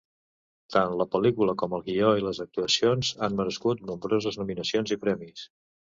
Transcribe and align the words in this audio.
Tant 0.75 0.93
la 1.01 1.05
pel·lícula 1.15 1.55
com 1.61 1.75
el 1.77 1.83
guió 1.89 2.09
i 2.21 2.25
les 2.29 2.41
actuacions 2.45 3.13
han 3.27 3.39
merescut 3.43 3.85
nombroses 3.91 4.41
nominacions 4.43 4.95
i 4.97 5.03
premis. 5.05 5.45